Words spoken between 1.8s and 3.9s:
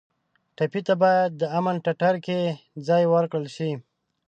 ټټر کې ځای ورکړل شي.